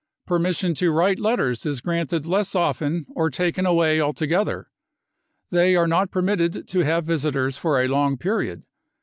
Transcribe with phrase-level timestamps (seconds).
[0.25, 4.71] Permission to write letters is granted less often or taken away altogether.
[5.51, 8.65] They are not permitted to have visitors for a long period.